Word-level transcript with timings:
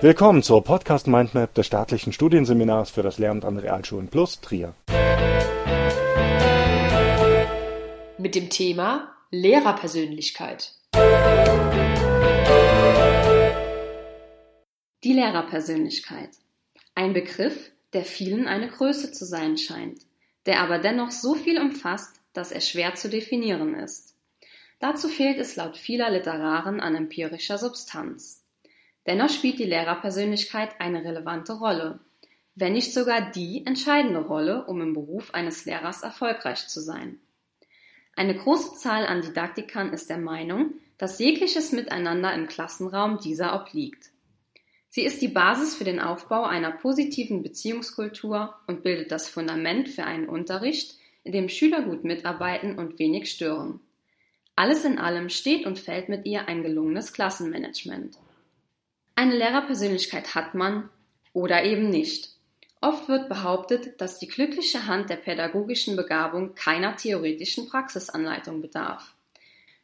Willkommen 0.00 0.44
zur 0.44 0.62
Podcast 0.62 1.08
Mindmap 1.08 1.54
des 1.54 1.66
staatlichen 1.66 2.12
Studienseminars 2.12 2.92
für 2.92 3.02
das 3.02 3.18
Lehramt 3.18 3.44
an 3.44 3.58
Realschulen 3.58 4.06
Plus 4.06 4.40
Trier. 4.40 4.72
Mit 8.16 8.36
dem 8.36 8.48
Thema 8.48 9.12
Lehrerpersönlichkeit. 9.32 10.72
Die 15.02 15.12
Lehrerpersönlichkeit. 15.12 16.30
Ein 16.94 17.12
Begriff, 17.12 17.72
der 17.92 18.04
vielen 18.04 18.46
eine 18.46 18.68
Größe 18.68 19.10
zu 19.10 19.24
sein 19.24 19.58
scheint, 19.58 20.02
der 20.46 20.60
aber 20.60 20.78
dennoch 20.78 21.10
so 21.10 21.34
viel 21.34 21.60
umfasst, 21.60 22.20
dass 22.34 22.52
er 22.52 22.60
schwer 22.60 22.94
zu 22.94 23.10
definieren 23.10 23.74
ist. 23.74 24.14
Dazu 24.78 25.08
fehlt 25.08 25.38
es 25.38 25.56
laut 25.56 25.76
vieler 25.76 26.08
Literaren 26.10 26.78
an 26.78 26.94
empirischer 26.94 27.58
Substanz. 27.58 28.44
Dennoch 29.08 29.30
spielt 29.30 29.58
die 29.58 29.64
Lehrerpersönlichkeit 29.64 30.78
eine 30.80 31.02
relevante 31.02 31.54
Rolle, 31.54 31.98
wenn 32.54 32.74
nicht 32.74 32.92
sogar 32.92 33.30
die 33.30 33.64
entscheidende 33.64 34.20
Rolle, 34.20 34.66
um 34.66 34.82
im 34.82 34.92
Beruf 34.92 35.32
eines 35.32 35.64
Lehrers 35.64 36.02
erfolgreich 36.02 36.68
zu 36.68 36.82
sein. 36.82 37.18
Eine 38.16 38.34
große 38.34 38.74
Zahl 38.74 39.06
an 39.06 39.22
Didaktikern 39.22 39.94
ist 39.94 40.10
der 40.10 40.18
Meinung, 40.18 40.74
dass 40.98 41.18
jegliches 41.18 41.72
Miteinander 41.72 42.34
im 42.34 42.48
Klassenraum 42.48 43.18
dieser 43.18 43.58
obliegt. 43.58 44.10
Sie 44.90 45.04
ist 45.04 45.22
die 45.22 45.28
Basis 45.28 45.74
für 45.74 45.84
den 45.84 46.00
Aufbau 46.00 46.42
einer 46.42 46.72
positiven 46.72 47.42
Beziehungskultur 47.42 48.56
und 48.66 48.82
bildet 48.82 49.10
das 49.10 49.26
Fundament 49.30 49.88
für 49.88 50.04
einen 50.04 50.28
Unterricht, 50.28 50.98
in 51.24 51.32
dem 51.32 51.48
Schüler 51.48 51.80
gut 51.80 52.04
mitarbeiten 52.04 52.78
und 52.78 52.98
wenig 52.98 53.30
stören. 53.30 53.80
Alles 54.54 54.84
in 54.84 54.98
allem 54.98 55.30
steht 55.30 55.64
und 55.64 55.78
fällt 55.78 56.10
mit 56.10 56.26
ihr 56.26 56.46
ein 56.46 56.62
gelungenes 56.62 57.14
Klassenmanagement. 57.14 58.18
Eine 59.18 59.34
Lehrerpersönlichkeit 59.36 60.36
hat 60.36 60.54
man 60.54 60.90
oder 61.32 61.64
eben 61.64 61.90
nicht. 61.90 62.28
Oft 62.80 63.08
wird 63.08 63.28
behauptet, 63.28 64.00
dass 64.00 64.20
die 64.20 64.28
glückliche 64.28 64.86
Hand 64.86 65.10
der 65.10 65.16
pädagogischen 65.16 65.96
Begabung 65.96 66.54
keiner 66.54 66.94
theoretischen 66.94 67.68
Praxisanleitung 67.68 68.62
bedarf. 68.62 69.16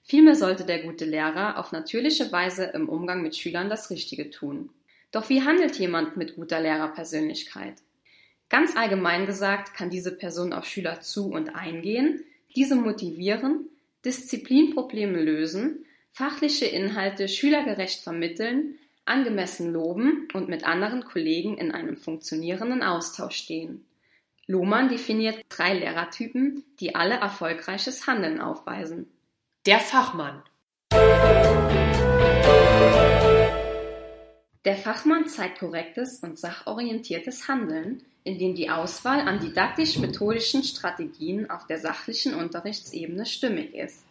Vielmehr 0.04 0.36
sollte 0.36 0.64
der 0.64 0.84
gute 0.84 1.04
Lehrer 1.04 1.58
auf 1.58 1.72
natürliche 1.72 2.30
Weise 2.30 2.66
im 2.74 2.88
Umgang 2.88 3.22
mit 3.22 3.36
Schülern 3.36 3.68
das 3.68 3.90
Richtige 3.90 4.30
tun. 4.30 4.70
Doch 5.10 5.28
wie 5.28 5.42
handelt 5.42 5.80
jemand 5.80 6.16
mit 6.16 6.36
guter 6.36 6.60
Lehrerpersönlichkeit? 6.60 7.74
Ganz 8.48 8.76
allgemein 8.76 9.26
gesagt 9.26 9.74
kann 9.74 9.90
diese 9.90 10.16
Person 10.16 10.52
auf 10.52 10.64
Schüler 10.64 11.00
zu 11.00 11.32
und 11.32 11.56
eingehen, 11.56 12.22
diese 12.54 12.76
motivieren, 12.76 13.68
Disziplinprobleme 14.04 15.20
lösen, 15.20 15.86
fachliche 16.12 16.66
Inhalte 16.66 17.26
schülergerecht 17.26 18.00
vermitteln, 18.00 18.78
angemessen 19.06 19.72
loben 19.72 20.28
und 20.32 20.48
mit 20.48 20.64
anderen 20.64 21.04
Kollegen 21.04 21.58
in 21.58 21.72
einem 21.72 21.96
funktionierenden 21.96 22.82
Austausch 22.82 23.36
stehen. 23.36 23.84
Lohmann 24.46 24.88
definiert 24.88 25.44
drei 25.48 25.74
Lehrertypen, 25.74 26.64
die 26.80 26.94
alle 26.94 27.14
erfolgreiches 27.14 28.06
Handeln 28.06 28.40
aufweisen. 28.40 29.06
Der 29.66 29.80
Fachmann. 29.80 30.42
Der 34.64 34.76
Fachmann 34.76 35.26
zeigt 35.28 35.58
korrektes 35.58 36.20
und 36.20 36.38
sachorientiertes 36.38 37.48
Handeln, 37.48 38.02
indem 38.22 38.54
die 38.54 38.70
Auswahl 38.70 39.20
an 39.20 39.40
didaktisch-methodischen 39.40 40.64
Strategien 40.64 41.50
auf 41.50 41.66
der 41.66 41.78
sachlichen 41.78 42.34
Unterrichtsebene 42.34 43.26
stimmig 43.26 43.74
ist. 43.74 44.04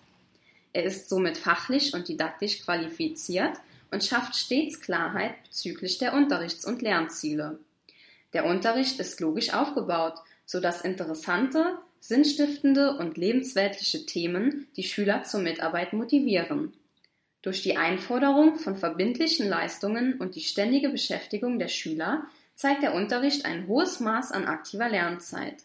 Er 0.72 0.83
ist 0.83 1.09
somit 1.09 1.38
fachlich 1.38 1.94
und 1.94 2.07
didaktisch 2.07 2.61
qualifiziert 2.63 3.57
und 3.94 4.03
schafft 4.03 4.36
stets 4.36 4.81
Klarheit 4.81 5.41
bezüglich 5.44 5.99
der 5.99 6.13
Unterrichts- 6.13 6.66
und 6.66 6.81
Lernziele. 6.81 7.59
Der 8.34 8.45
Unterricht 8.45 9.00
ist 9.00 9.19
logisch 9.19 9.53
aufgebaut, 9.53 10.16
sodass 10.45 10.81
interessante, 10.81 11.78
sinnstiftende 12.00 12.97
und 12.97 13.18
lebensweltliche 13.18 14.06
Themen 14.06 14.68
die 14.75 14.84
Schüler 14.84 15.23
zur 15.23 15.40
Mitarbeit 15.40 15.94
motivieren. 15.94 16.73
Durch 17.44 17.62
die 17.62 17.78
Einforderung 17.78 18.56
von 18.57 18.75
verbindlichen 18.75 19.47
Leistungen 19.47 20.19
und 20.19 20.35
die 20.35 20.41
ständige 20.41 20.89
Beschäftigung 20.89 21.59
der 21.59 21.68
Schüler 21.68 22.25
zeigt 22.56 22.84
der 22.84 22.94
Unterricht 22.94 23.45
ein 23.45 23.68
hohes 23.68 24.00
Maß 24.00 24.31
an 24.31 24.45
aktiver 24.45 24.89
Lernzeit. 24.89 25.63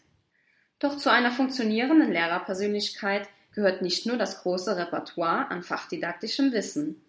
Doch 0.79 0.97
zu 0.97 1.11
einer 1.11 1.31
funktionierenden 1.31 2.11
Lehrerpersönlichkeit 2.11 3.27
gehört 3.53 3.81
nicht 3.81 4.05
nur 4.05 4.17
das 4.17 4.41
große 4.41 4.77
Repertoire 4.77 5.49
an 5.49 5.63
fachdidaktischem 5.63 6.51
Wissen. 6.51 7.01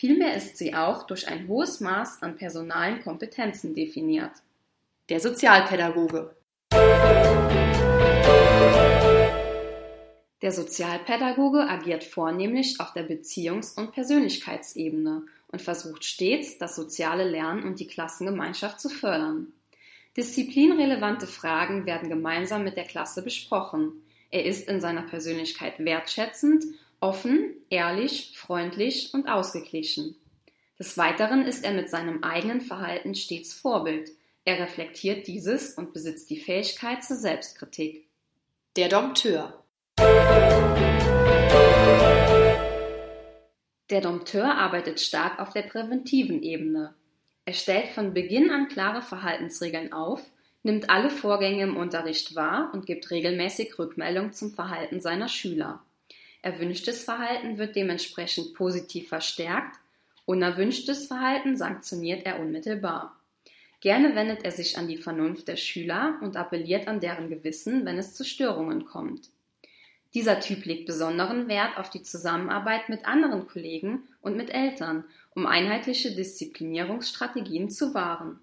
Vielmehr 0.00 0.34
ist 0.34 0.56
sie 0.56 0.74
auch 0.74 1.02
durch 1.02 1.28
ein 1.28 1.46
hohes 1.46 1.80
Maß 1.80 2.22
an 2.22 2.34
personalen 2.34 3.02
Kompetenzen 3.02 3.74
definiert. 3.74 4.32
Der 5.10 5.20
Sozialpädagoge. 5.20 6.34
Der 10.40 10.52
Sozialpädagoge 10.52 11.68
agiert 11.68 12.02
vornehmlich 12.02 12.80
auf 12.80 12.94
der 12.94 13.06
Beziehungs- 13.06 13.76
und 13.76 13.92
Persönlichkeitsebene 13.92 15.24
und 15.48 15.60
versucht 15.60 16.02
stets, 16.06 16.56
das 16.56 16.76
soziale 16.76 17.28
Lernen 17.28 17.64
und 17.64 17.78
die 17.78 17.86
Klassengemeinschaft 17.86 18.80
zu 18.80 18.88
fördern. 18.88 19.48
Disziplinrelevante 20.16 21.26
Fragen 21.26 21.84
werden 21.84 22.08
gemeinsam 22.08 22.64
mit 22.64 22.78
der 22.78 22.84
Klasse 22.84 23.20
besprochen. 23.20 24.02
Er 24.30 24.46
ist 24.46 24.66
in 24.66 24.80
seiner 24.80 25.02
Persönlichkeit 25.02 25.78
wertschätzend, 25.78 26.64
offen, 27.00 27.54
ehrlich, 27.70 28.36
freundlich 28.36 29.12
und 29.14 29.28
ausgeglichen. 29.28 30.16
Des 30.78 30.96
Weiteren 30.96 31.44
ist 31.44 31.64
er 31.64 31.72
mit 31.72 31.90
seinem 31.90 32.22
eigenen 32.22 32.60
Verhalten 32.60 33.14
stets 33.14 33.52
Vorbild. 33.52 34.10
Er 34.44 34.58
reflektiert 34.58 35.26
dieses 35.26 35.74
und 35.74 35.92
besitzt 35.92 36.30
die 36.30 36.38
Fähigkeit 36.38 37.02
zur 37.04 37.16
Selbstkritik. 37.16 38.06
Der 38.76 38.88
Dompteur. 38.88 39.64
Der 43.90 44.00
Dompteur 44.00 44.54
arbeitet 44.54 45.00
stark 45.00 45.40
auf 45.40 45.52
der 45.52 45.62
präventiven 45.62 46.42
Ebene. 46.42 46.94
Er 47.44 47.54
stellt 47.54 47.88
von 47.88 48.14
Beginn 48.14 48.50
an 48.50 48.68
klare 48.68 49.02
Verhaltensregeln 49.02 49.92
auf, 49.92 50.22
nimmt 50.62 50.88
alle 50.88 51.10
Vorgänge 51.10 51.64
im 51.64 51.76
Unterricht 51.76 52.36
wahr 52.36 52.70
und 52.72 52.86
gibt 52.86 53.10
regelmäßig 53.10 53.78
Rückmeldung 53.78 54.32
zum 54.32 54.52
Verhalten 54.52 55.00
seiner 55.00 55.28
Schüler. 55.28 55.82
Erwünschtes 56.42 57.04
Verhalten 57.04 57.58
wird 57.58 57.76
dementsprechend 57.76 58.54
positiv 58.54 59.08
verstärkt, 59.08 59.78
unerwünschtes 60.24 61.06
Verhalten 61.06 61.56
sanktioniert 61.56 62.24
er 62.24 62.40
unmittelbar. 62.40 63.16
Gerne 63.80 64.14
wendet 64.14 64.44
er 64.44 64.50
sich 64.50 64.78
an 64.78 64.88
die 64.88 64.96
Vernunft 64.96 65.48
der 65.48 65.56
Schüler 65.56 66.18
und 66.22 66.36
appelliert 66.36 66.86
an 66.86 67.00
deren 67.00 67.28
Gewissen, 67.28 67.84
wenn 67.86 67.98
es 67.98 68.14
zu 68.14 68.24
Störungen 68.24 68.84
kommt. 68.84 69.30
Dieser 70.12 70.40
Typ 70.40 70.64
legt 70.64 70.86
besonderen 70.86 71.48
Wert 71.48 71.78
auf 71.78 71.88
die 71.88 72.02
Zusammenarbeit 72.02 72.88
mit 72.88 73.06
anderen 73.06 73.46
Kollegen 73.46 74.08
und 74.20 74.36
mit 74.36 74.50
Eltern, 74.50 75.04
um 75.34 75.46
einheitliche 75.46 76.14
Disziplinierungsstrategien 76.14 77.70
zu 77.70 77.94
wahren. 77.94 78.40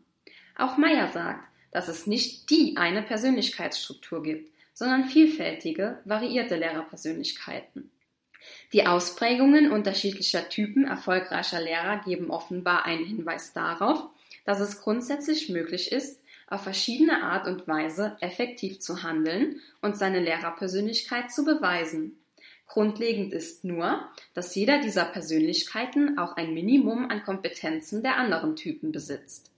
Auch 0.56 0.78
Meyer 0.78 1.10
sagt, 1.10 1.44
dass 1.72 1.88
es 1.88 2.08
nicht 2.08 2.50
die 2.50 2.78
eine 2.78 3.04
Persönlichkeitsstruktur 3.04 4.24
gibt, 4.24 4.57
sondern 4.78 5.06
vielfältige, 5.06 5.98
variierte 6.06 6.56
Lehrerpersönlichkeiten. 6.56 7.90
Die 8.74 8.86
Ausprägungen 8.86 9.72
unterschiedlicher 9.72 10.50
Typen 10.50 10.86
erfolgreicher 10.86 11.60
Lehrer 11.60 12.04
geben 12.06 12.30
offenbar 12.30 12.86
einen 12.86 13.04
Hinweis 13.04 13.54
darauf, 13.54 14.08
dass 14.46 14.60
es 14.60 14.80
grundsätzlich 14.80 15.50
möglich 15.50 15.92
ist, 15.92 16.22
auf 16.46 16.62
verschiedene 16.62 17.24
Art 17.24 17.48
und 17.48 17.68
Weise 17.68 18.18
effektiv 18.22 18.80
zu 18.80 19.02
handeln 19.02 19.62
und 19.82 19.98
seine 19.98 20.20
Lehrerpersönlichkeit 20.20 21.32
zu 21.32 21.44
beweisen. 21.44 22.16
Grundlegend 22.68 23.34
ist 23.34 23.64
nur, 23.64 24.08
dass 24.36 24.54
jeder 24.54 24.80
dieser 24.80 25.06
Persönlichkeiten 25.06 26.20
auch 26.20 26.38
ein 26.38 26.54
Minimum 26.54 27.10
an 27.10 27.24
Kompetenzen 27.24 28.04
der 28.04 28.18
anderen 28.18 28.56
Typen 28.56 28.92
besitzt. 28.92 29.50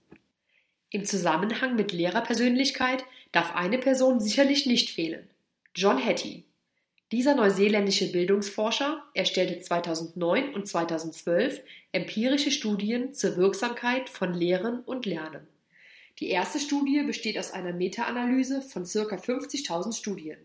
Im 0.88 1.04
Zusammenhang 1.04 1.76
mit 1.76 1.92
Lehrerpersönlichkeit 1.92 3.04
darf 3.32 3.54
eine 3.54 3.78
Person 3.78 4.20
sicherlich 4.20 4.66
nicht 4.66 4.90
fehlen. 4.90 5.28
John 5.74 6.04
Hattie. 6.04 6.44
Dieser 7.12 7.34
neuseeländische 7.34 8.12
Bildungsforscher 8.12 9.02
erstellte 9.14 9.60
2009 9.60 10.54
und 10.54 10.68
2012 10.68 11.60
empirische 11.92 12.52
Studien 12.52 13.14
zur 13.14 13.36
Wirksamkeit 13.36 14.08
von 14.08 14.32
Lehren 14.32 14.80
und 14.80 15.06
Lernen. 15.06 15.46
Die 16.20 16.28
erste 16.28 16.60
Studie 16.60 17.02
besteht 17.02 17.38
aus 17.38 17.52
einer 17.52 17.72
Meta-Analyse 17.72 18.62
von 18.62 18.84
ca. 18.84 19.16
50.000 19.16 19.96
Studien. 19.96 20.38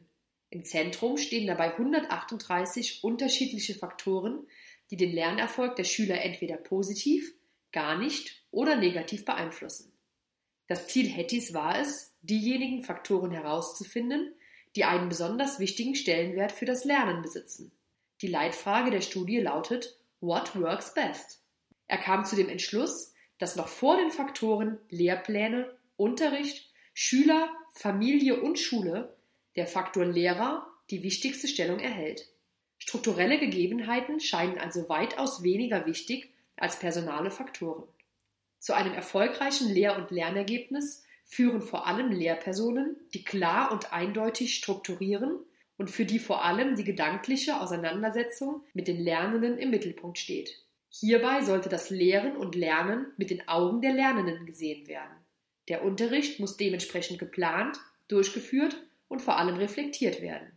Im 0.50 0.64
Zentrum 0.64 1.18
stehen 1.18 1.48
dabei 1.48 1.74
138 1.74 3.04
unterschiedliche 3.04 3.76
Faktoren, 3.76 4.48
die 4.90 4.98
den 4.98 5.12
Lernerfolg 5.12 5.76
der 5.76 5.84
Schüler 5.84 6.22
entweder 6.22 6.56
positiv, 6.56 7.34
gar 7.72 7.98
nicht 7.98 8.44
oder 8.52 8.76
negativ 8.78 9.26
beeinflussen. 9.26 9.92
Das 10.68 10.88
Ziel 10.88 11.10
Hetties 11.10 11.54
war 11.54 11.78
es, 11.80 12.15
diejenigen 12.26 12.84
Faktoren 12.84 13.32
herauszufinden, 13.32 14.34
die 14.76 14.84
einen 14.84 15.10
besonders 15.10 15.60
wichtigen 15.60 15.96
Stellenwert 15.96 16.52
für 16.52 16.66
das 16.66 16.86
Lernen 16.86 17.22
besitzen. 17.22 17.72
Die 18.22 18.28
Leitfrage 18.28 18.92
der 18.92 19.02
Studie 19.02 19.40
lautet 19.40 19.98
What 20.22 20.60
works 20.60 20.94
best? 20.94 21.42
Er 21.88 21.98
kam 21.98 22.26
zu 22.26 22.36
dem 22.36 22.50
Entschluss, 22.50 23.14
dass 23.38 23.56
noch 23.56 23.68
vor 23.68 23.98
den 23.98 24.12
Faktoren 24.12 24.78
Lehrpläne, 24.90 25.70
Unterricht, 25.98 26.72
Schüler, 26.94 27.50
Familie 27.72 28.42
und 28.42 28.58
Schule 28.58 29.16
der 29.56 29.68
Faktor 29.68 30.06
Lehrer 30.06 30.68
die 30.90 31.04
wichtigste 31.04 31.48
Stellung 31.48 31.80
erhält. 31.80 32.30
Strukturelle 32.78 33.40
Gegebenheiten 33.40 34.20
scheinen 34.20 34.58
also 34.58 34.90
weitaus 34.90 35.44
weniger 35.44 35.86
wichtig 35.86 36.32
als 36.58 36.80
personale 36.80 37.32
Faktoren. 37.32 37.84
Zu 38.60 38.74
einem 38.74 38.94
erfolgreichen 38.94 39.70
Lehr- 39.70 39.98
und 39.98 40.12
Lernergebnis 40.12 41.05
führen 41.26 41.62
vor 41.62 41.88
allem 41.88 42.12
Lehrpersonen, 42.12 42.96
die 43.14 43.24
klar 43.24 43.72
und 43.72 43.92
eindeutig 43.92 44.56
strukturieren 44.56 45.40
und 45.78 45.90
für 45.90 46.06
die 46.06 46.20
vor 46.20 46.46
allem 46.46 46.76
die 46.76 46.84
gedankliche 46.84 47.60
Auseinandersetzung 47.60 48.64
mit 48.74 48.88
den 48.88 49.02
Lernenden 49.02 49.58
im 49.58 49.72
Mittelpunkt 49.72 50.18
steht. 50.18 50.62
Hierbei 50.90 51.42
sollte 51.42 51.68
das 51.68 51.90
Lehren 51.90 52.38
und 52.38 52.56
Lernen 52.56 53.08
mit 53.18 53.30
den 53.30 53.48
Augen 53.50 53.82
der 53.82 53.92
Lernenden 53.92 54.46
gesehen 54.46 54.88
werden. 54.88 55.18
Der 55.68 55.84
Unterricht 55.84 56.40
muss 56.40 56.56
dementsprechend 56.56 57.20
geplant, 57.20 57.80
durchgeführt 58.08 58.78
und 59.08 59.22
vor 59.22 59.38
allem 59.38 59.56
reflektiert 59.56 60.22
werden. 60.22 60.52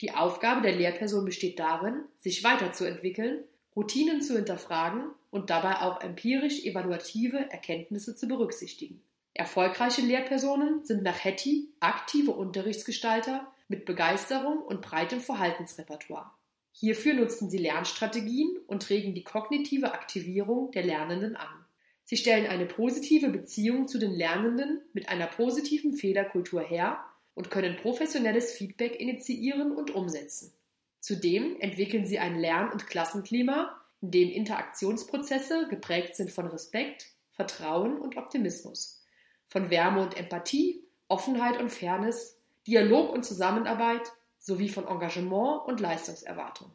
Die 0.00 0.12
Aufgabe 0.12 0.62
der 0.62 0.74
Lehrperson 0.74 1.24
besteht 1.24 1.60
darin, 1.60 2.02
sich 2.16 2.42
weiterzuentwickeln, 2.42 3.44
Routinen 3.76 4.22
zu 4.22 4.34
hinterfragen 4.34 5.04
und 5.30 5.50
dabei 5.50 5.80
auch 5.80 6.00
empirisch 6.00 6.64
evaluative 6.64 7.50
Erkenntnisse 7.50 8.16
zu 8.16 8.26
berücksichtigen. 8.26 9.02
Erfolgreiche 9.34 10.00
Lehrpersonen 10.00 10.84
sind 10.84 11.02
nach 11.02 11.24
Hattie 11.24 11.72
aktive 11.80 12.30
Unterrichtsgestalter 12.30 13.52
mit 13.66 13.84
Begeisterung 13.84 14.58
und 14.58 14.80
breitem 14.80 15.20
Verhaltensrepertoire. 15.20 16.30
Hierfür 16.70 17.14
nutzen 17.14 17.50
sie 17.50 17.58
Lernstrategien 17.58 18.56
und 18.68 18.88
regen 18.90 19.12
die 19.12 19.24
kognitive 19.24 19.92
Aktivierung 19.92 20.70
der 20.70 20.84
Lernenden 20.84 21.34
an. 21.34 21.64
Sie 22.04 22.16
stellen 22.16 22.46
eine 22.46 22.66
positive 22.66 23.28
Beziehung 23.28 23.88
zu 23.88 23.98
den 23.98 24.12
Lernenden 24.12 24.82
mit 24.92 25.08
einer 25.08 25.26
positiven 25.26 25.94
Fehlerkultur 25.94 26.62
her 26.62 27.04
und 27.34 27.50
können 27.50 27.76
professionelles 27.76 28.52
Feedback 28.52 29.00
initiieren 29.00 29.72
und 29.72 29.90
umsetzen. 29.90 30.52
Zudem 31.00 31.56
entwickeln 31.58 32.06
sie 32.06 32.18
ein 32.18 32.38
Lern- 32.38 32.70
und 32.70 32.86
Klassenklima, 32.86 33.80
in 34.00 34.10
dem 34.10 34.30
Interaktionsprozesse 34.30 35.66
geprägt 35.68 36.14
sind 36.14 36.30
von 36.30 36.46
Respekt, 36.46 37.06
Vertrauen 37.30 37.98
und 37.98 38.16
Optimismus, 38.16 39.03
von 39.48 39.70
Wärme 39.70 40.02
und 40.02 40.16
Empathie, 40.16 40.82
Offenheit 41.08 41.60
und 41.60 41.70
Fairness, 41.70 42.40
Dialog 42.66 43.12
und 43.12 43.24
Zusammenarbeit 43.24 44.12
sowie 44.38 44.68
von 44.68 44.86
Engagement 44.86 45.66
und 45.66 45.80
Leistungserwartung. 45.80 46.70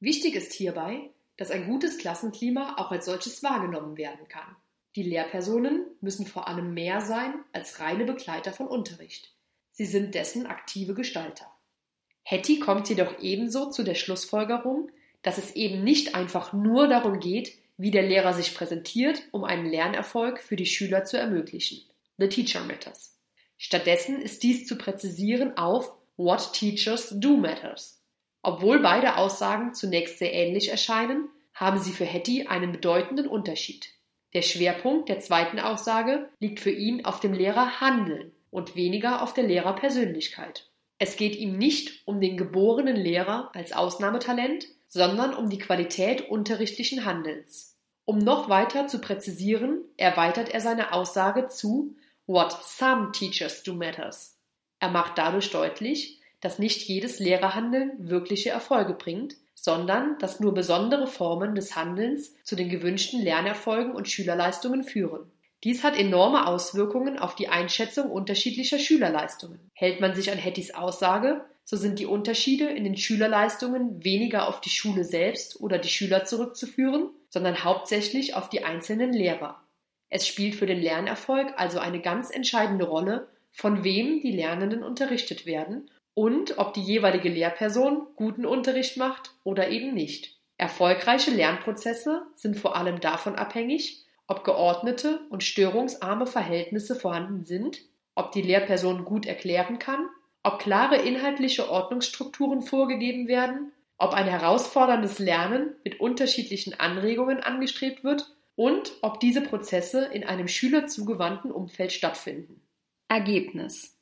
Wichtig 0.00 0.34
ist 0.34 0.52
hierbei, 0.52 1.10
dass 1.36 1.50
ein 1.50 1.66
gutes 1.66 1.98
Klassenklima 1.98 2.76
auch 2.78 2.90
als 2.90 3.06
solches 3.06 3.42
wahrgenommen 3.42 3.96
werden 3.96 4.28
kann. 4.28 4.56
Die 4.96 5.02
Lehrpersonen 5.02 5.86
müssen 6.00 6.26
vor 6.26 6.48
allem 6.48 6.72
mehr 6.72 7.00
sein 7.00 7.34
als 7.52 7.80
reine 7.80 8.04
Begleiter 8.04 8.52
von 8.52 8.66
Unterricht. 8.66 9.34
Sie 9.70 9.84
sind 9.84 10.14
dessen 10.14 10.46
aktive 10.46 10.94
Gestalter. 10.94 11.46
Hattie 12.24 12.58
kommt 12.58 12.88
jedoch 12.88 13.20
ebenso 13.20 13.70
zu 13.70 13.82
der 13.82 13.94
Schlussfolgerung, 13.94 14.90
dass 15.22 15.38
es 15.38 15.54
eben 15.54 15.84
nicht 15.84 16.14
einfach 16.14 16.52
nur 16.52 16.88
darum 16.88 17.20
geht, 17.20 17.52
wie 17.76 17.90
der 17.90 18.04
Lehrer 18.04 18.32
sich 18.32 18.54
präsentiert, 18.54 19.22
um 19.32 19.44
einen 19.44 19.66
Lernerfolg 19.66 20.40
für 20.40 20.56
die 20.56 20.66
Schüler 20.66 21.04
zu 21.04 21.18
ermöglichen. 21.18 21.82
The 22.18 22.28
Teacher 22.28 22.64
Matters. 22.64 23.18
Stattdessen 23.58 24.22
ist 24.22 24.42
dies 24.42 24.66
zu 24.66 24.78
präzisieren 24.78 25.58
auf 25.58 25.92
What 26.16 26.54
Teachers 26.54 27.12
Do 27.20 27.36
Matters. 27.36 28.02
Obwohl 28.42 28.80
beide 28.80 29.16
Aussagen 29.16 29.74
zunächst 29.74 30.18
sehr 30.18 30.32
ähnlich 30.32 30.70
erscheinen, 30.70 31.28
haben 31.52 31.78
sie 31.78 31.92
für 31.92 32.06
Hattie 32.06 32.46
einen 32.46 32.72
bedeutenden 32.72 33.26
Unterschied. 33.26 33.88
Der 34.32 34.42
Schwerpunkt 34.42 35.10
der 35.10 35.18
zweiten 35.18 35.58
Aussage 35.58 36.30
liegt 36.38 36.60
für 36.60 36.70
ihn 36.70 37.04
auf 37.04 37.20
dem 37.20 37.34
Lehrer 37.34 37.80
Handeln 37.80 38.32
und 38.50 38.76
weniger 38.76 39.22
auf 39.22 39.34
der 39.34 39.44
Lehrerpersönlichkeit. 39.44 40.70
Es 40.98 41.16
geht 41.16 41.36
ihm 41.36 41.58
nicht 41.58 42.06
um 42.06 42.20
den 42.20 42.38
geborenen 42.38 42.96
Lehrer 42.96 43.50
als 43.54 43.72
Ausnahmetalent, 43.72 44.66
sondern 44.88 45.34
um 45.34 45.50
die 45.50 45.58
Qualität 45.58 46.30
unterrichtlichen 46.30 47.04
Handelns. 47.04 47.76
Um 48.06 48.18
noch 48.18 48.48
weiter 48.48 48.86
zu 48.86 49.00
präzisieren, 49.00 49.84
erweitert 49.96 50.48
er 50.48 50.60
seine 50.60 50.92
Aussage 50.92 51.48
zu 51.48 51.96
What 52.26 52.52
some 52.64 53.12
teachers 53.12 53.62
do 53.62 53.72
matters. 53.74 54.36
Er 54.80 54.90
macht 54.90 55.16
dadurch 55.16 55.50
deutlich, 55.50 56.20
dass 56.40 56.58
nicht 56.58 56.82
jedes 56.82 57.18
Lehrerhandeln 57.18 57.92
wirkliche 57.98 58.50
Erfolge 58.50 58.94
bringt, 58.94 59.36
sondern 59.54 60.18
dass 60.18 60.40
nur 60.40 60.52
besondere 60.52 61.06
Formen 61.06 61.54
des 61.54 61.76
Handelns 61.76 62.34
zu 62.42 62.56
den 62.56 62.68
gewünschten 62.68 63.22
Lernerfolgen 63.22 63.92
und 63.92 64.08
Schülerleistungen 64.08 64.84
führen. 64.84 65.30
Dies 65.64 65.82
hat 65.82 65.96
enorme 65.96 66.46
Auswirkungen 66.46 67.18
auf 67.18 67.34
die 67.34 67.48
Einschätzung 67.48 68.10
unterschiedlicher 68.10 68.78
Schülerleistungen. 68.78 69.58
Hält 69.72 70.00
man 70.00 70.14
sich 70.14 70.30
an 70.30 70.38
Hettys 70.38 70.74
Aussage, 70.74 71.44
so 71.64 71.76
sind 71.76 71.98
die 71.98 72.06
Unterschiede 72.06 72.66
in 72.66 72.84
den 72.84 72.96
Schülerleistungen 72.96 74.04
weniger 74.04 74.48
auf 74.48 74.60
die 74.60 74.70
Schule 74.70 75.04
selbst 75.04 75.60
oder 75.60 75.78
die 75.78 75.88
Schüler 75.88 76.24
zurückzuführen, 76.24 77.10
sondern 77.28 77.64
hauptsächlich 77.64 78.34
auf 78.34 78.48
die 78.48 78.64
einzelnen 78.64 79.12
Lehrer. 79.12 79.60
Es 80.08 80.26
spielt 80.26 80.54
für 80.54 80.66
den 80.66 80.80
Lernerfolg 80.80 81.52
also 81.56 81.78
eine 81.78 82.00
ganz 82.00 82.30
entscheidende 82.30 82.84
Rolle, 82.86 83.28
von 83.52 83.84
wem 83.84 84.20
die 84.20 84.32
Lernenden 84.32 84.82
unterrichtet 84.82 85.46
werden 85.46 85.90
und 86.14 86.58
ob 86.58 86.74
die 86.74 86.82
jeweilige 86.82 87.28
Lehrperson 87.28 88.06
guten 88.16 88.46
Unterricht 88.46 88.96
macht 88.96 89.32
oder 89.44 89.68
eben 89.68 89.94
nicht. 89.94 90.36
Erfolgreiche 90.58 91.30
Lernprozesse 91.30 92.22
sind 92.34 92.56
vor 92.56 92.76
allem 92.76 93.00
davon 93.00 93.36
abhängig, 93.36 94.04
ob 94.26 94.44
geordnete 94.44 95.20
und 95.30 95.44
störungsarme 95.44 96.26
Verhältnisse 96.26 96.96
vorhanden 96.96 97.44
sind, 97.44 97.82
ob 98.14 98.32
die 98.32 98.42
Lehrperson 98.42 99.04
gut 99.04 99.26
erklären 99.26 99.78
kann, 99.78 100.08
ob 100.42 100.58
klare 100.58 100.96
inhaltliche 100.96 101.68
Ordnungsstrukturen 101.70 102.62
vorgegeben 102.62 103.28
werden, 103.28 103.72
ob 103.98 104.12
ein 104.12 104.26
herausforderndes 104.26 105.18
Lernen 105.18 105.74
mit 105.84 106.00
unterschiedlichen 106.00 106.78
Anregungen 106.78 107.40
angestrebt 107.40 108.04
wird 108.04 108.35
und 108.56 108.92
ob 109.02 109.20
diese 109.20 109.42
Prozesse 109.42 110.06
in 110.06 110.24
einem 110.24 110.48
schülerzugewandten 110.48 111.52
Umfeld 111.52 111.92
stattfinden. 111.92 112.62
Ergebnis 113.08 113.96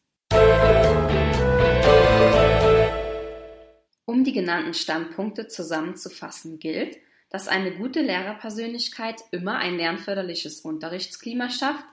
Um 4.07 4.25
die 4.25 4.33
genannten 4.33 4.75
Standpunkte 4.75 5.49
zusammenzufassen 5.49 6.59
gilt, 6.59 6.97
dass 7.31 7.49
eine 7.49 7.77
gute 7.77 8.01
Lehrerpersönlichkeit 8.01 9.21
immer 9.33 9.59
ein 9.59 9.77
lernförderliches 9.77 10.61
Unterrichtsklima 10.61 11.51
schafft, 11.51 11.85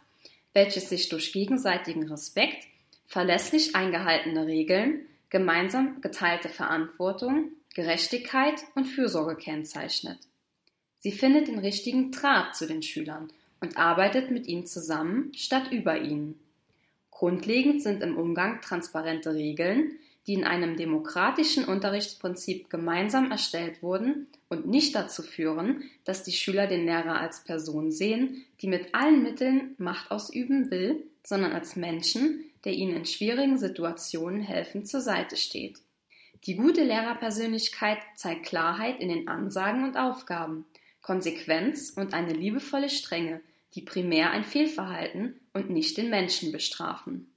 welches 0.53 0.89
sich 0.89 1.09
durch 1.09 1.33
gegenseitigen 1.33 2.07
Respekt, 2.07 2.67
verlässlich 3.07 3.75
eingehaltene 3.75 4.45
Regeln, 4.45 5.05
gemeinsam 5.29 5.99
geteilte 6.01 6.47
Verantwortung, 6.47 7.51
Gerechtigkeit 7.73 8.61
und 8.75 8.85
Fürsorge 8.85 9.35
kennzeichnet. 9.35 10.19
Sie 11.01 11.11
findet 11.11 11.47
den 11.47 11.57
richtigen 11.57 12.11
Draht 12.11 12.55
zu 12.55 12.67
den 12.67 12.83
Schülern 12.83 13.33
und 13.59 13.75
arbeitet 13.75 14.29
mit 14.29 14.45
ihnen 14.45 14.67
zusammen 14.67 15.31
statt 15.33 15.71
über 15.71 15.99
ihnen. 15.99 16.39
Grundlegend 17.09 17.81
sind 17.81 18.03
im 18.03 18.17
Umgang 18.17 18.61
transparente 18.61 19.33
Regeln, 19.33 19.93
die 20.27 20.33
in 20.35 20.43
einem 20.43 20.77
demokratischen 20.77 21.65
Unterrichtsprinzip 21.65 22.69
gemeinsam 22.69 23.31
erstellt 23.31 23.81
wurden 23.81 24.27
und 24.47 24.67
nicht 24.67 24.93
dazu 24.93 25.23
führen, 25.23 25.83
dass 26.05 26.21
die 26.21 26.31
Schüler 26.31 26.67
den 26.67 26.85
Lehrer 26.85 27.19
als 27.19 27.43
Person 27.43 27.91
sehen, 27.91 28.45
die 28.61 28.67
mit 28.67 28.93
allen 28.93 29.23
Mitteln 29.23 29.73
Macht 29.79 30.11
ausüben 30.11 30.69
will, 30.69 31.03
sondern 31.23 31.51
als 31.51 31.75
Menschen, 31.75 32.45
der 32.63 32.73
ihnen 32.73 32.95
in 32.95 33.05
schwierigen 33.05 33.57
Situationen 33.57 34.41
helfend 34.41 34.87
zur 34.87 35.01
Seite 35.01 35.35
steht. 35.35 35.79
Die 36.45 36.55
gute 36.55 36.83
Lehrerpersönlichkeit 36.83 37.99
zeigt 38.15 38.45
Klarheit 38.45 38.99
in 38.99 39.09
den 39.09 39.27
Ansagen 39.27 39.83
und 39.83 39.97
Aufgaben, 39.97 40.65
Konsequenz 41.01 41.91
und 41.91 42.13
eine 42.13 42.33
liebevolle 42.33 42.89
Strenge, 42.89 43.41
die 43.75 43.81
primär 43.81 44.31
ein 44.31 44.43
Fehlverhalten 44.43 45.39
und 45.53 45.69
nicht 45.69 45.97
den 45.97 46.09
Menschen 46.09 46.51
bestrafen. 46.51 47.31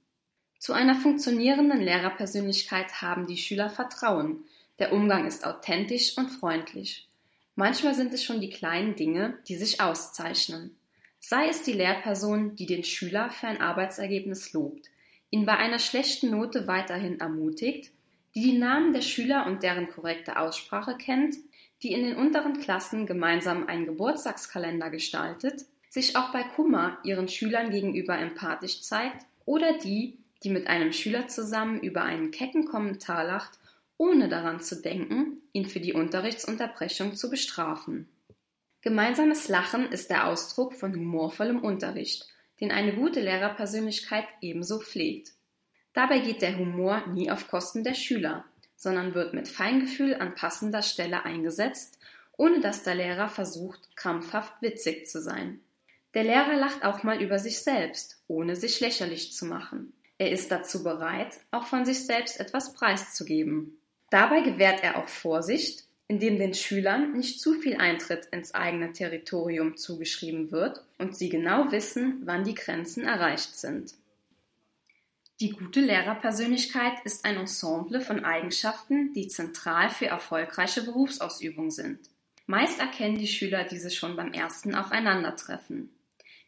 Zu 0.59 0.73
einer 0.73 0.95
funktionierenden 0.95 1.81
Lehrerpersönlichkeit 1.81 3.01
haben 3.01 3.27
die 3.27 3.37
Schüler 3.37 3.69
Vertrauen. 3.69 4.45
Der 4.79 4.93
Umgang 4.93 5.27
ist 5.27 5.45
authentisch 5.45 6.17
und 6.17 6.29
freundlich. 6.29 7.07
Manchmal 7.55 7.95
sind 7.95 8.13
es 8.13 8.23
schon 8.23 8.41
die 8.41 8.49
kleinen 8.49 8.95
Dinge, 8.95 9.37
die 9.47 9.55
sich 9.55 9.79
auszeichnen. 9.79 10.75
Sei 11.19 11.47
es 11.47 11.63
die 11.63 11.73
Lehrperson, 11.73 12.55
die 12.55 12.65
den 12.65 12.83
Schüler 12.83 13.29
für 13.29 13.47
ein 13.47 13.61
Arbeitsergebnis 13.61 14.53
lobt, 14.53 14.89
ihn 15.29 15.45
bei 15.45 15.57
einer 15.57 15.79
schlechten 15.79 16.31
Note 16.31 16.67
weiterhin 16.67 17.19
ermutigt, 17.19 17.91
die 18.35 18.41
die 18.41 18.57
Namen 18.57 18.93
der 18.93 19.01
Schüler 19.01 19.47
und 19.47 19.63
deren 19.63 19.87
korrekte 19.87 20.37
Aussprache 20.37 20.97
kennt, 20.97 21.35
die 21.85 21.93
in 21.93 22.03
den 22.03 22.15
unteren 22.15 22.59
Klassen 22.59 23.05
gemeinsam 23.05 23.67
einen 23.67 23.85
Geburtstagskalender 23.85 24.89
gestaltet, 24.89 25.65
sich 25.87 26.15
auch 26.15 26.31
bei 26.31 26.41
Kummer 26.41 26.97
ihren 27.03 27.27
Schülern 27.27 27.69
gegenüber 27.69 28.17
empathisch 28.17 28.81
zeigt, 28.81 29.23
oder 29.45 29.77
die, 29.77 30.17
die 30.41 30.49
mit 30.49 30.65
einem 30.65 30.91
Schüler 30.91 31.27
zusammen 31.27 31.79
über 31.81 32.01
einen 32.01 32.31
kecken 32.31 32.65
Kommentar 32.65 33.23
lacht, 33.23 33.59
ohne 33.97 34.29
daran 34.29 34.61
zu 34.61 34.81
denken, 34.81 35.39
ihn 35.53 35.67
für 35.67 35.79
die 35.79 35.93
Unterrichtsunterbrechung 35.93 37.15
zu 37.15 37.29
bestrafen. 37.29 38.09
Gemeinsames 38.81 39.47
Lachen 39.47 39.91
ist 39.91 40.09
der 40.09 40.25
Ausdruck 40.25 40.73
von 40.73 40.95
humorvollem 40.95 41.59
Unterricht, 41.59 42.25
den 42.61 42.71
eine 42.71 42.95
gute 42.95 43.21
Lehrerpersönlichkeit 43.21 44.25
ebenso 44.41 44.79
pflegt. 44.79 45.33
Dabei 45.93 46.17
geht 46.17 46.41
der 46.41 46.57
Humor 46.57 47.05
nie 47.13 47.29
auf 47.29 47.47
Kosten 47.47 47.83
der 47.83 47.93
Schüler, 47.93 48.43
sondern 48.75 49.13
wird 49.13 49.33
mit 49.33 49.47
Feingefühl 49.47 50.15
an 50.15 50.35
passender 50.35 50.81
Stelle 50.81 51.25
eingesetzt, 51.25 51.99
ohne 52.37 52.59
dass 52.59 52.83
der 52.83 52.95
Lehrer 52.95 53.29
versucht, 53.29 53.95
krampfhaft 53.95 54.61
witzig 54.61 55.07
zu 55.07 55.21
sein. 55.21 55.59
Der 56.13 56.23
Lehrer 56.23 56.55
lacht 56.55 56.83
auch 56.83 57.03
mal 57.03 57.21
über 57.21 57.39
sich 57.39 57.59
selbst, 57.59 58.21
ohne 58.27 58.55
sich 58.55 58.79
lächerlich 58.79 59.33
zu 59.33 59.45
machen. 59.45 59.93
Er 60.17 60.31
ist 60.31 60.49
dazu 60.49 60.83
bereit, 60.83 61.39
auch 61.51 61.65
von 61.65 61.85
sich 61.85 62.05
selbst 62.05 62.39
etwas 62.39 62.73
preiszugeben. 62.73 63.77
Dabei 64.09 64.41
gewährt 64.41 64.81
er 64.81 64.97
auch 64.97 65.09
Vorsicht, 65.09 65.83
indem 66.07 66.37
den 66.37 66.53
Schülern 66.53 67.13
nicht 67.13 67.41
zu 67.41 67.53
viel 67.53 67.77
Eintritt 67.77 68.27
ins 68.27 68.53
eigene 68.53 68.93
Territorium 68.93 69.75
zugeschrieben 69.75 70.51
wird 70.51 70.83
und 70.99 71.17
sie 71.17 71.29
genau 71.29 71.71
wissen, 71.71 72.21
wann 72.23 72.43
die 72.43 72.55
Grenzen 72.55 73.03
erreicht 73.03 73.57
sind. 73.57 73.93
Die 75.41 75.49
gute 75.49 75.81
Lehrerpersönlichkeit 75.81 76.93
ist 77.03 77.25
ein 77.25 77.35
Ensemble 77.35 77.99
von 77.99 78.23
Eigenschaften, 78.23 79.11
die 79.11 79.27
zentral 79.27 79.89
für 79.89 80.05
erfolgreiche 80.05 80.83
Berufsausübung 80.83 81.71
sind. 81.71 81.99
Meist 82.45 82.79
erkennen 82.79 83.17
die 83.17 83.27
Schüler 83.27 83.65
diese 83.65 83.91
schon 83.91 84.15
beim 84.15 84.31
ersten 84.31 84.75
Aufeinandertreffen. 84.75 85.89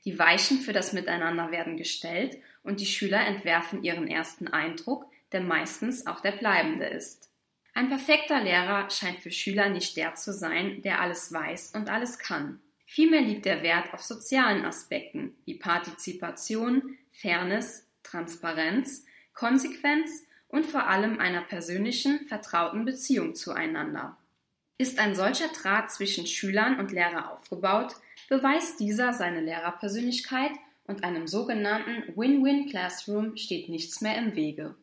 Die 0.05 0.17
Weichen 0.17 0.59
für 0.59 0.71
das 0.71 0.93
Miteinander 0.93 1.51
werden 1.51 1.75
gestellt 1.75 2.37
und 2.63 2.79
die 2.79 2.85
Schüler 2.85 3.19
entwerfen 3.27 3.83
ihren 3.83 4.07
ersten 4.07 4.47
Eindruck, 4.47 5.05
der 5.33 5.41
meistens 5.41 6.07
auch 6.07 6.21
der 6.21 6.31
bleibende 6.31 6.85
ist. 6.85 7.29
Ein 7.73 7.89
perfekter 7.89 8.41
Lehrer 8.41 8.89
scheint 8.89 9.19
für 9.19 9.31
Schüler 9.31 9.67
nicht 9.67 9.97
der 9.97 10.15
zu 10.15 10.31
sein, 10.31 10.81
der 10.83 11.01
alles 11.01 11.33
weiß 11.33 11.73
und 11.75 11.89
alles 11.89 12.19
kann. 12.19 12.61
Vielmehr 12.85 13.21
liegt 13.21 13.45
der 13.45 13.63
Wert 13.63 13.93
auf 13.93 14.01
sozialen 14.01 14.63
Aspekten 14.63 15.35
wie 15.43 15.55
Partizipation, 15.55 16.97
Fairness, 17.11 17.86
Transparenz, 18.09 19.05
Konsequenz 19.33 20.23
und 20.47 20.65
vor 20.65 20.87
allem 20.87 21.19
einer 21.19 21.41
persönlichen, 21.41 22.25
vertrauten 22.27 22.85
Beziehung 22.85 23.35
zueinander. 23.35 24.17
Ist 24.77 24.99
ein 24.99 25.15
solcher 25.15 25.47
Draht 25.49 25.91
zwischen 25.91 26.27
Schülern 26.27 26.79
und 26.79 26.91
Lehrer 26.91 27.31
aufgebaut, 27.31 27.95
beweist 28.29 28.79
dieser 28.79 29.13
seine 29.13 29.41
Lehrerpersönlichkeit 29.41 30.51
und 30.85 31.03
einem 31.03 31.27
sogenannten 31.27 32.15
Win-Win 32.15 32.69
Classroom 32.69 33.35
steht 33.35 33.69
nichts 33.69 34.01
mehr 34.01 34.17
im 34.17 34.35
Wege. 34.35 34.75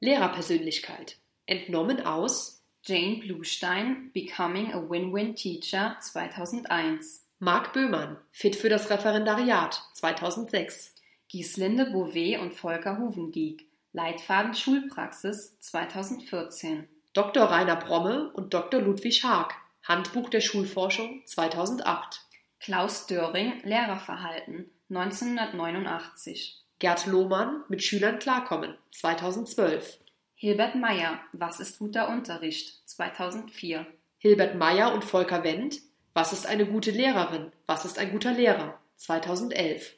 Lehrerpersönlichkeit. 0.00 1.18
Entnommen 1.46 2.04
aus 2.04 2.62
Jane 2.84 3.18
Bluestein, 3.18 4.10
Becoming 4.12 4.72
a 4.72 4.90
Win-Win 4.90 5.36
Teacher 5.36 5.96
2001. 6.00 7.21
Marc 7.44 7.72
Böhmann, 7.72 8.18
Fit 8.30 8.54
für 8.54 8.68
das 8.68 8.88
Referendariat 8.88 9.82
2006. 9.94 10.94
Gieslinde 11.26 11.86
Bouvet 11.86 12.38
und 12.38 12.54
Volker 12.54 12.98
Huvendiek, 12.98 13.66
Leitfaden 13.92 14.54
Schulpraxis 14.54 15.58
2014. 15.58 16.86
Dr. 17.12 17.42
Rainer 17.46 17.74
Bromme 17.74 18.30
und 18.34 18.54
Dr. 18.54 18.80
Ludwig 18.80 19.24
Haag, 19.24 19.56
Handbuch 19.82 20.28
der 20.28 20.40
Schulforschung 20.40 21.22
2008. 21.26 22.20
Klaus 22.60 23.08
Döring, 23.08 23.54
Lehrerverhalten 23.64 24.70
1989. 24.90 26.62
Gerd 26.78 27.06
Lohmann, 27.06 27.64
mit 27.66 27.82
Schülern 27.82 28.20
klarkommen 28.20 28.76
2012. 28.92 29.98
Hilbert 30.36 30.76
Meyer, 30.76 31.18
Was 31.32 31.58
ist 31.58 31.80
guter 31.80 32.08
Unterricht 32.08 32.88
2004. 32.88 33.84
Hilbert 34.18 34.54
Meyer 34.54 34.94
und 34.94 35.04
Volker 35.04 35.42
Wendt, 35.42 35.80
Was 36.14 36.34
ist 36.34 36.46
eine 36.46 36.66
gute 36.66 36.90
Lehrerin? 36.90 37.52
Was 37.66 37.86
ist 37.86 37.98
ein 37.98 38.10
guter 38.10 38.34
Lehrer? 38.34 38.78
2011. 38.96 39.94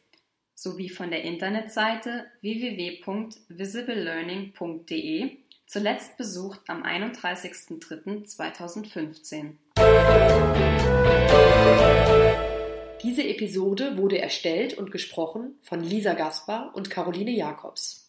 Sowie 0.55 0.89
von 0.89 1.11
der 1.11 1.25
Internetseite 1.25 2.27
www.visiblelearning.de 2.41 5.39
zuletzt 5.67 6.17
besucht 6.17 6.61
am 6.69 6.85
31.03.2015. 6.85 9.55
Diese 13.03 13.25
Episode 13.25 13.97
wurde 13.97 14.21
erstellt 14.21 14.79
und 14.79 14.93
gesprochen 14.93 15.59
von 15.63 15.81
Lisa 15.81 16.15
Gaspar 16.15 16.71
und 16.77 16.91
Caroline 16.91 17.33
Jacobs. 17.33 18.09